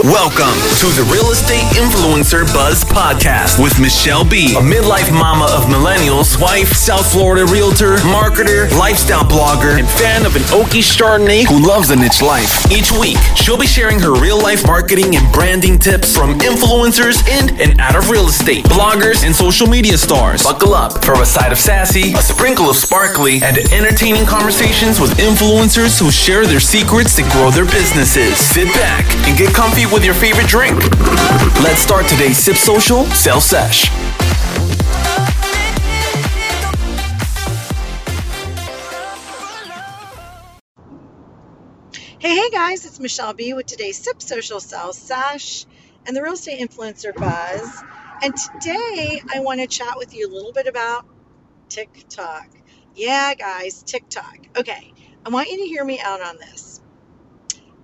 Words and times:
Welcome 0.00 0.56
to 0.80 0.88
the 0.96 1.06
Real 1.12 1.28
Estate 1.28 1.68
Influencer 1.76 2.48
Buzz 2.54 2.84
Podcast 2.84 3.62
with 3.62 3.78
Michele 3.78 4.24
Bee., 4.24 4.56
a 4.56 4.64
midlife 4.64 5.12
mama 5.12 5.44
of 5.52 5.68
millennials, 5.68 6.40
wife, 6.40 6.72
South 6.72 7.04
Florida 7.12 7.44
realtor, 7.44 7.96
marketer, 8.08 8.64
lifestyle 8.78 9.24
blogger, 9.24 9.78
and 9.78 9.86
fan 9.86 10.24
of 10.24 10.36
an 10.36 10.42
oaky 10.56 10.80
Chardonnay 10.80 11.44
who 11.44 11.60
loves 11.60 11.90
a 11.90 11.96
niche 11.96 12.22
life. 12.22 12.64
Each 12.72 12.90
week, 12.90 13.18
she'll 13.36 13.58
be 13.58 13.66
sharing 13.66 14.00
her 14.00 14.14
real 14.14 14.40
life 14.40 14.64
marketing 14.64 15.16
and 15.16 15.32
branding 15.34 15.78
tips 15.78 16.16
from 16.16 16.38
influencers 16.40 17.20
in 17.28 17.60
and 17.60 17.78
out 17.78 17.94
of 17.94 18.08
real 18.08 18.24
estate, 18.24 18.64
bloggers, 18.72 19.22
and 19.22 19.36
social 19.36 19.66
media 19.66 19.98
stars. 19.98 20.42
Buckle 20.42 20.72
up 20.72 21.04
for 21.04 21.20
a 21.20 21.26
side 21.26 21.52
of 21.52 21.58
sassy, 21.58 22.14
a 22.14 22.22
sprinkle 22.22 22.70
of 22.70 22.76
sparkly, 22.76 23.42
and 23.44 23.58
entertaining 23.70 24.24
conversations 24.24 24.98
with 24.98 25.10
influencers 25.18 26.00
who 26.00 26.10
share 26.10 26.46
their 26.46 26.58
secrets 26.58 27.16
to 27.16 27.22
grow 27.36 27.50
their 27.50 27.66
businesses. 27.66 28.38
Sit 28.38 28.72
back 28.72 29.04
and 29.28 29.36
get 29.36 29.52
comfy 29.52 29.89
with 29.92 30.04
your 30.04 30.14
favorite 30.14 30.46
drink. 30.46 30.78
Let's 31.62 31.80
start 31.80 32.06
today's 32.06 32.38
Sip 32.38 32.56
Social 32.56 33.04
Sell 33.06 33.40
Sesh. 33.40 33.86
Hey, 42.18 42.36
hey 42.36 42.50
guys, 42.50 42.84
it's 42.84 43.00
Michele 43.00 43.32
Bee 43.32 43.54
with 43.54 43.66
today's 43.66 43.96
Sip 43.96 44.22
Social 44.22 44.60
Sell 44.60 44.92
Sesh 44.92 45.66
and 46.06 46.16
the 46.16 46.22
Real 46.22 46.34
Estate 46.34 46.60
Influencer 46.60 47.14
Buzz. 47.14 47.82
And 48.22 48.34
today 48.36 49.22
I 49.32 49.40
want 49.40 49.60
to 49.60 49.66
chat 49.66 49.94
with 49.96 50.14
you 50.14 50.28
a 50.28 50.32
little 50.32 50.52
bit 50.52 50.66
about 50.68 51.06
TikTok. 51.68 52.48
Yeah, 52.94 53.34
guys, 53.34 53.82
TikTok. 53.82 54.38
Okay, 54.56 54.92
I 55.26 55.30
want 55.30 55.48
you 55.50 55.56
to 55.58 55.64
hear 55.64 55.84
me 55.84 55.98
out 55.98 56.20
on 56.20 56.36
this. 56.38 56.69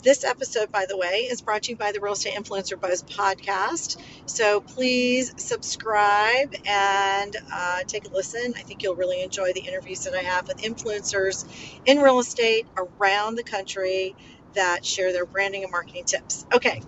This 0.00 0.22
episode, 0.22 0.70
by 0.70 0.86
the 0.88 0.96
way, 0.96 1.26
is 1.28 1.42
brought 1.42 1.64
to 1.64 1.72
you 1.72 1.76
by 1.76 1.90
the 1.90 2.00
Real 2.00 2.12
Estate 2.12 2.34
Influencer 2.34 2.80
Buzz 2.80 3.02
podcast. 3.02 3.96
So 4.26 4.60
please 4.60 5.34
subscribe 5.38 6.54
and 6.64 7.36
uh, 7.52 7.80
take 7.84 8.06
a 8.06 8.10
listen. 8.10 8.54
I 8.56 8.62
think 8.62 8.84
you'll 8.84 8.94
really 8.94 9.22
enjoy 9.22 9.52
the 9.54 9.60
interviews 9.60 10.04
that 10.04 10.14
I 10.14 10.22
have 10.22 10.46
with 10.46 10.58
influencers 10.58 11.44
in 11.84 11.98
real 11.98 12.20
estate 12.20 12.68
around 12.76 13.34
the 13.34 13.42
country 13.42 14.14
that 14.54 14.84
share 14.84 15.12
their 15.12 15.26
branding 15.26 15.64
and 15.64 15.72
marketing 15.72 16.04
tips. 16.04 16.46
Okay, 16.54 16.80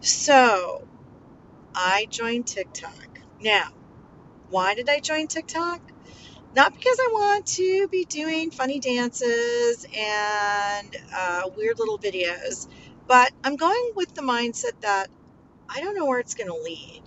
so 0.00 0.86
I 1.74 2.06
joined 2.08 2.46
TikTok. 2.46 3.20
Now, 3.40 3.70
why 4.48 4.74
did 4.76 4.88
I 4.88 5.00
join 5.00 5.26
TikTok? 5.26 5.80
Not 6.54 6.74
because 6.74 6.98
I 7.00 7.08
want 7.12 7.46
to 7.46 7.88
be 7.88 8.04
doing 8.06 8.50
funny 8.50 8.80
dances 8.80 9.86
and 9.96 10.96
uh, 11.14 11.42
weird 11.56 11.78
little 11.78 11.98
videos, 11.98 12.68
but 13.06 13.32
I'm 13.44 13.56
going 13.56 13.92
with 13.96 14.14
the 14.14 14.22
mindset 14.22 14.80
that 14.82 15.08
I 15.68 15.80
don't 15.80 15.96
know 15.96 16.06
where 16.06 16.20
it's 16.20 16.34
going 16.34 16.50
to 16.50 16.56
lead. 16.56 17.02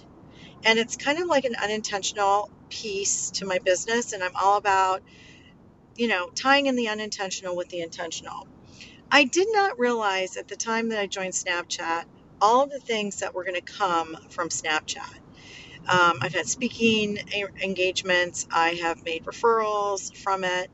And 0.65 0.79
it's 0.79 0.97
kind 0.97 1.19
of 1.19 1.27
like 1.27 1.45
an 1.45 1.55
unintentional 1.61 2.51
piece 2.69 3.31
to 3.31 3.45
my 3.45 3.59
business, 3.59 4.13
and 4.13 4.23
I'm 4.23 4.35
all 4.35 4.57
about, 4.57 5.03
you 5.97 6.07
know, 6.07 6.29
tying 6.35 6.67
in 6.67 6.75
the 6.75 6.89
unintentional 6.89 7.55
with 7.55 7.69
the 7.69 7.81
intentional. 7.81 8.47
I 9.11 9.25
did 9.25 9.47
not 9.51 9.79
realize 9.79 10.37
at 10.37 10.47
the 10.49 10.57
time 10.57 10.89
that 10.89 10.99
I 10.99 11.07
joined 11.07 11.33
Snapchat 11.33 12.05
all 12.41 12.63
of 12.63 12.71
the 12.71 12.79
things 12.79 13.21
that 13.21 13.35
were 13.35 13.43
going 13.45 13.55
to 13.55 13.61
come 13.61 14.17
from 14.29 14.49
Snapchat. 14.49 15.19
Um, 15.89 16.19
I've 16.21 16.33
had 16.33 16.47
speaking 16.47 17.17
engagements. 17.63 18.47
I 18.51 18.71
have 18.83 19.03
made 19.05 19.25
referrals 19.25 20.15
from 20.17 20.43
it. 20.43 20.71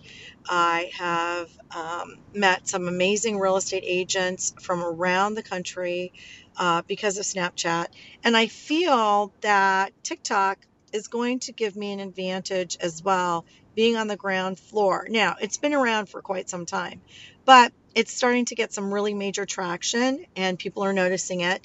I 0.50 0.92
have 0.98 1.50
um, 1.76 2.18
met 2.34 2.68
some 2.68 2.88
amazing 2.88 3.40
real 3.40 3.58
estate 3.58 3.84
agents 3.86 4.54
from 4.62 4.84
around 4.84 5.36
the 5.36 5.44
country 5.44 6.14
uh, 6.58 6.84
because 6.88 7.18
of 7.18 7.26
Snapchat. 7.26 7.88
And 8.24 8.36
I 8.38 8.48
feel 8.48 9.34
that 9.42 9.94
TikTok 10.04 10.60
is 10.94 11.08
going 11.08 11.40
to 11.42 11.54
give 11.54 11.76
me 11.76 11.92
an 11.94 12.00
advantage 12.00 12.78
as 12.82 13.02
well, 13.04 13.46
being 13.76 13.98
on 13.98 14.08
the 14.08 14.18
ground 14.18 14.60
floor. 14.60 15.08
Now, 15.10 15.36
it's 15.42 15.58
been 15.58 15.74
around 15.74 16.08
for 16.10 16.22
quite 16.22 16.50
some 16.50 16.66
time, 16.66 17.02
but 17.46 17.74
it's 17.96 18.14
starting 18.14 18.46
to 18.46 18.56
get 18.56 18.74
some 18.74 18.94
really 18.94 19.14
major 19.14 19.46
traction 19.46 20.26
and 20.36 20.60
people 20.60 20.84
are 20.84 20.94
noticing 20.94 21.42
it. 21.42 21.62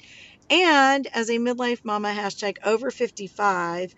And 0.49 1.07
as 1.07 1.29
a 1.29 1.37
midlife 1.37 1.83
mama, 1.83 2.09
hashtag 2.09 2.57
over 2.63 2.89
55, 2.91 3.93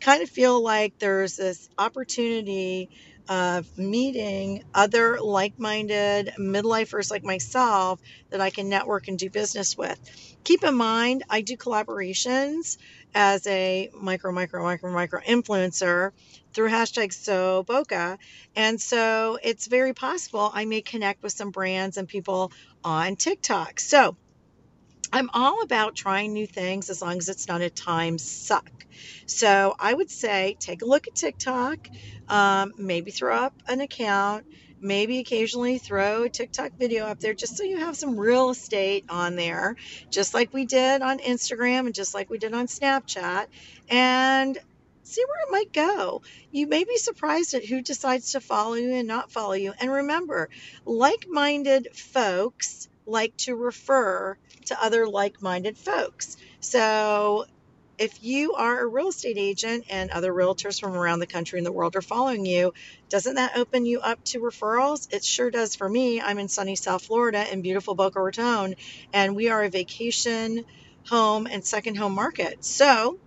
kind 0.00 0.22
of 0.22 0.28
feel 0.28 0.62
like 0.62 0.98
there's 0.98 1.36
this 1.36 1.68
opportunity 1.78 2.90
of 3.28 3.76
meeting 3.76 4.62
other 4.72 5.18
like 5.20 5.58
minded 5.58 6.32
midlifers 6.38 7.10
like 7.10 7.24
myself 7.24 8.00
that 8.30 8.40
I 8.40 8.50
can 8.50 8.68
network 8.68 9.08
and 9.08 9.18
do 9.18 9.30
business 9.30 9.76
with. 9.76 9.98
Keep 10.44 10.62
in 10.62 10.76
mind, 10.76 11.24
I 11.28 11.40
do 11.40 11.56
collaborations 11.56 12.76
as 13.14 13.46
a 13.46 13.90
micro, 14.00 14.30
micro, 14.30 14.62
micro, 14.62 14.92
micro 14.92 15.20
influencer 15.20 16.12
through 16.52 16.68
hashtag 16.68 17.12
so 17.12 17.64
boca. 17.64 18.18
And 18.54 18.80
so 18.80 19.38
it's 19.42 19.66
very 19.66 19.92
possible 19.92 20.50
I 20.52 20.64
may 20.64 20.82
connect 20.82 21.22
with 21.22 21.32
some 21.32 21.50
brands 21.50 21.96
and 21.96 22.06
people 22.06 22.52
on 22.84 23.16
TikTok. 23.16 23.80
So 23.80 24.16
I'm 25.12 25.30
all 25.32 25.62
about 25.62 25.94
trying 25.94 26.32
new 26.32 26.46
things 26.46 26.90
as 26.90 27.00
long 27.00 27.18
as 27.18 27.28
it's 27.28 27.48
not 27.48 27.60
a 27.60 27.70
time 27.70 28.18
suck. 28.18 28.70
So 29.26 29.74
I 29.78 29.92
would 29.92 30.10
say 30.10 30.56
take 30.58 30.82
a 30.82 30.86
look 30.86 31.06
at 31.06 31.14
TikTok, 31.14 31.88
um, 32.28 32.72
maybe 32.76 33.10
throw 33.10 33.36
up 33.36 33.54
an 33.68 33.80
account, 33.80 34.46
maybe 34.80 35.18
occasionally 35.18 35.78
throw 35.78 36.24
a 36.24 36.28
TikTok 36.28 36.72
video 36.78 37.06
up 37.06 37.20
there 37.20 37.34
just 37.34 37.56
so 37.56 37.62
you 37.64 37.78
have 37.78 37.96
some 37.96 38.18
real 38.18 38.50
estate 38.50 39.04
on 39.08 39.36
there, 39.36 39.76
just 40.10 40.34
like 40.34 40.52
we 40.52 40.66
did 40.66 41.02
on 41.02 41.18
Instagram 41.18 41.86
and 41.86 41.94
just 41.94 42.14
like 42.14 42.30
we 42.30 42.38
did 42.38 42.54
on 42.54 42.66
Snapchat. 42.66 43.46
And 43.88 44.58
see 45.02 45.24
where 45.24 45.48
it 45.48 45.52
might 45.52 45.72
go. 45.72 46.22
You 46.50 46.66
may 46.66 46.84
be 46.84 46.96
surprised 46.96 47.54
at 47.54 47.64
who 47.64 47.80
decides 47.80 48.32
to 48.32 48.40
follow 48.40 48.74
you 48.74 48.94
and 48.94 49.08
not 49.08 49.30
follow 49.30 49.52
you. 49.52 49.72
And 49.80 49.90
remember, 49.90 50.48
like 50.84 51.26
minded 51.28 51.88
folks 51.94 52.88
like 53.06 53.36
to 53.38 53.54
refer 53.56 54.36
to 54.66 54.82
other 54.82 55.08
like 55.08 55.42
minded 55.42 55.78
folks. 55.78 56.36
So 56.60 57.46
if 57.98 58.22
you 58.22 58.54
are 58.54 58.80
a 58.80 58.88
real 58.88 59.08
estate 59.08 59.38
agent 59.38 59.86
and 59.90 60.10
other 60.10 60.32
realtors 60.32 60.80
from 60.80 60.94
around 60.94 61.20
the 61.20 61.26
country 61.26 61.58
and 61.58 61.66
the 61.66 61.72
world 61.72 61.96
are 61.96 62.02
following 62.02 62.44
you, 62.46 62.72
doesn't 63.10 63.36
that 63.36 63.56
open 63.56 63.86
you 63.86 64.00
up 64.00 64.22
to 64.26 64.40
referrals? 64.40 65.12
It 65.12 65.24
sure 65.24 65.50
does 65.50 65.76
for 65.76 65.88
me. 65.88 66.20
I'm 66.20 66.38
in 66.38 66.48
sunny 66.48 66.76
South 66.76 67.04
Florida 67.04 67.50
in 67.52 67.62
beautiful 67.62 67.94
Boca 67.94 68.20
Raton, 68.20 68.74
and 69.12 69.36
we 69.36 69.48
are 69.48 69.64
a 69.64 69.70
vacation 69.70 70.64
home 71.08 71.46
and 71.46 71.64
second 71.64 71.96
home 71.96 72.14
market. 72.14 72.64
So 72.64 73.18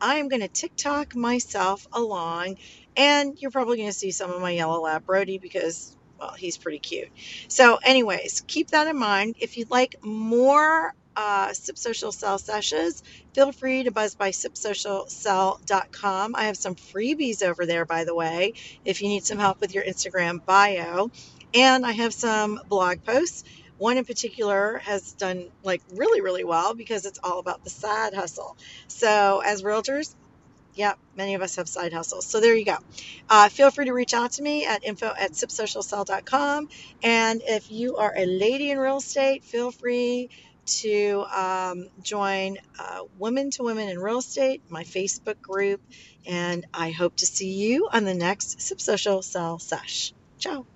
I 0.00 0.16
am 0.16 0.28
going 0.28 0.42
to 0.42 0.48
TikTok 0.48 1.16
myself 1.16 1.86
along, 1.92 2.56
and 2.96 3.36
you're 3.40 3.50
probably 3.52 3.78
going 3.78 3.90
to 3.90 3.94
see 3.94 4.12
some 4.12 4.32
of 4.32 4.42
my 4.42 4.52
yellow 4.52 4.80
lab 4.82 5.06
Brody 5.06 5.38
because 5.38 5.95
well, 6.18 6.32
he's 6.32 6.56
pretty 6.56 6.78
cute. 6.78 7.08
So, 7.48 7.78
anyways, 7.82 8.42
keep 8.46 8.70
that 8.70 8.86
in 8.86 8.98
mind. 8.98 9.36
If 9.40 9.56
you'd 9.56 9.70
like 9.70 9.96
more 10.02 10.94
uh, 11.16 11.52
Sip 11.52 11.78
Social 11.78 12.12
Sell 12.12 12.38
sessions, 12.38 13.02
feel 13.34 13.52
free 13.52 13.84
to 13.84 13.90
buzz 13.90 14.14
by 14.14 14.30
sipsocialsell.com. 14.30 16.34
I 16.34 16.44
have 16.44 16.56
some 16.56 16.74
freebies 16.74 17.42
over 17.42 17.66
there, 17.66 17.84
by 17.84 18.04
the 18.04 18.14
way, 18.14 18.54
if 18.84 19.02
you 19.02 19.08
need 19.08 19.24
some 19.24 19.38
help 19.38 19.60
with 19.60 19.74
your 19.74 19.84
Instagram 19.84 20.44
bio. 20.44 21.10
And 21.54 21.86
I 21.86 21.92
have 21.92 22.12
some 22.12 22.60
blog 22.68 23.04
posts. 23.04 23.44
One 23.78 23.98
in 23.98 24.04
particular 24.04 24.80
has 24.84 25.12
done 25.12 25.50
like 25.62 25.82
really, 25.94 26.22
really 26.22 26.44
well 26.44 26.74
because 26.74 27.06
it's 27.06 27.20
all 27.22 27.38
about 27.38 27.62
the 27.62 27.70
side 27.70 28.14
hustle. 28.14 28.56
So, 28.88 29.42
as 29.44 29.62
realtors, 29.62 30.14
Yep, 30.76 30.98
many 31.16 31.34
of 31.34 31.42
us 31.42 31.56
have 31.56 31.68
side 31.68 31.92
hustles. 31.92 32.26
So 32.26 32.40
there 32.40 32.54
you 32.54 32.66
go. 32.66 32.76
Uh, 33.28 33.48
feel 33.48 33.70
free 33.70 33.86
to 33.86 33.92
reach 33.92 34.12
out 34.12 34.32
to 34.32 34.42
me 34.42 34.66
at 34.66 34.84
info 34.84 35.12
at 35.18 35.32
sipsocialsell.com. 35.32 36.68
And 37.02 37.42
if 37.44 37.72
you 37.72 37.96
are 37.96 38.12
a 38.14 38.26
lady 38.26 38.70
in 38.70 38.78
real 38.78 38.98
estate, 38.98 39.42
feel 39.42 39.70
free 39.70 40.28
to 40.66 41.24
um, 41.34 41.88
join 42.02 42.58
uh, 42.78 43.04
Women 43.18 43.50
to 43.52 43.62
Women 43.62 43.88
in 43.88 43.98
Real 43.98 44.18
Estate, 44.18 44.62
my 44.68 44.84
Facebook 44.84 45.40
group. 45.40 45.80
And 46.26 46.66
I 46.74 46.90
hope 46.90 47.16
to 47.16 47.26
see 47.26 47.52
you 47.52 47.88
on 47.92 48.04
the 48.04 48.14
next 48.14 48.60
Sip 48.60 48.80
Social 48.80 49.22
Sell 49.22 49.58
Sesh. 49.58 50.12
Ciao. 50.38 50.66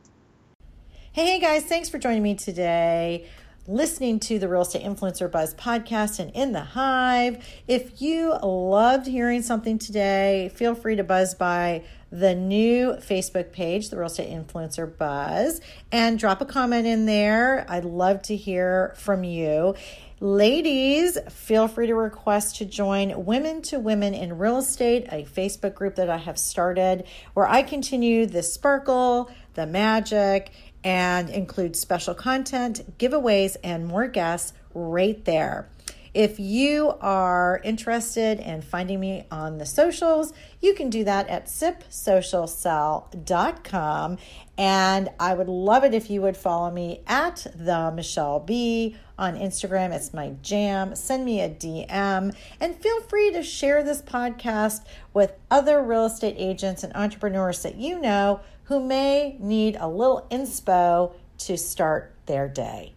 Hey, 1.12 1.26
hey 1.26 1.40
guys, 1.40 1.64
thanks 1.64 1.88
for 1.88 1.98
joining 1.98 2.22
me 2.22 2.36
today 2.36 3.28
listening 3.66 4.18
to 4.20 4.38
the 4.38 4.48
Real 4.48 4.62
Estate 4.62 4.82
Influencer 4.82 5.30
Buzz 5.30 5.54
podcast 5.54 6.18
and 6.18 6.30
in 6.34 6.52
the 6.52 6.60
hive. 6.60 7.44
If 7.68 8.00
you 8.00 8.34
loved 8.42 9.06
hearing 9.06 9.42
something 9.42 9.78
today, 9.78 10.50
feel 10.54 10.74
free 10.74 10.96
to 10.96 11.04
buzz 11.04 11.34
by 11.34 11.84
the 12.10 12.34
new 12.34 12.94
Facebook 12.94 13.52
page, 13.52 13.88
the 13.90 13.96
Real 13.96 14.06
Estate 14.06 14.30
Influencer 14.30 14.96
Buzz, 14.96 15.60
and 15.92 16.18
drop 16.18 16.40
a 16.40 16.44
comment 16.44 16.86
in 16.86 17.06
there. 17.06 17.64
I'd 17.68 17.84
love 17.84 18.22
to 18.22 18.36
hear 18.36 18.94
from 18.96 19.24
you. 19.24 19.74
Ladies, 20.22 21.16
feel 21.30 21.66
free 21.66 21.86
to 21.86 21.94
request 21.94 22.56
to 22.56 22.66
join 22.66 23.24
Women 23.24 23.62
to 23.62 23.78
Women 23.78 24.12
in 24.12 24.38
Real 24.38 24.58
Estate, 24.58 25.06
a 25.10 25.24
Facebook 25.24 25.74
group 25.74 25.94
that 25.94 26.10
I 26.10 26.18
have 26.18 26.38
started 26.38 27.04
where 27.32 27.48
I 27.48 27.62
continue 27.62 28.26
the 28.26 28.42
sparkle, 28.42 29.30
the 29.54 29.66
magic, 29.66 30.52
and 30.84 31.30
include 31.30 31.76
special 31.76 32.14
content, 32.14 32.98
giveaways, 32.98 33.56
and 33.64 33.86
more 33.86 34.08
guests 34.08 34.52
right 34.74 35.24
there. 35.24 35.68
If 36.12 36.40
you 36.40 36.92
are 37.00 37.60
interested 37.62 38.40
in 38.40 38.62
finding 38.62 38.98
me 38.98 39.26
on 39.30 39.58
the 39.58 39.66
socials, 39.66 40.32
you 40.60 40.74
can 40.74 40.90
do 40.90 41.04
that 41.04 41.28
at 41.28 41.46
sipsocialsell.com. 41.46 44.18
And 44.58 45.08
I 45.18 45.34
would 45.34 45.48
love 45.48 45.84
it 45.84 45.94
if 45.94 46.10
you 46.10 46.20
would 46.22 46.36
follow 46.36 46.70
me 46.70 47.02
at 47.06 47.46
the 47.54 47.92
Michele 47.94 48.40
Bee 48.40 48.96
on 49.18 49.36
Instagram. 49.36 49.92
It's 49.92 50.12
my 50.12 50.34
jam. 50.42 50.96
Send 50.96 51.24
me 51.24 51.40
a 51.40 51.48
DM 51.48 52.34
and 52.60 52.76
feel 52.76 53.00
free 53.02 53.30
to 53.32 53.42
share 53.42 53.84
this 53.84 54.02
podcast 54.02 54.84
with 55.14 55.32
other 55.50 55.82
real 55.82 56.04
estate 56.06 56.34
agents 56.36 56.82
and 56.82 56.94
entrepreneurs 56.96 57.62
that 57.62 57.76
you 57.76 58.00
know 58.00 58.40
who 58.64 58.80
may 58.80 59.36
need 59.38 59.76
a 59.76 59.86
little 59.88 60.26
inspo 60.30 61.12
to 61.38 61.56
start 61.56 62.12
their 62.26 62.48
day. 62.48 62.94